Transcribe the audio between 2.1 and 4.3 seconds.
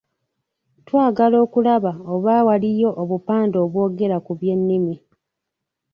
oba waliyo obupande obwogera